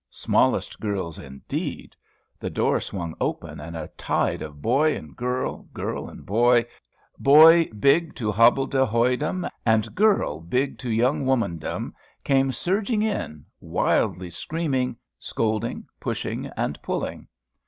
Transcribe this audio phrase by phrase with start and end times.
[0.09, 1.95] "Smallest girls," indeed!
[2.39, 6.65] The door swung open, and a tide of boy and girl, girl and boy,
[7.19, 11.93] boy big to hobble de hoy dom, and girl big to young woman dom,
[12.23, 17.27] came surging in, wildly screaming, scolding, pushing, and pulling.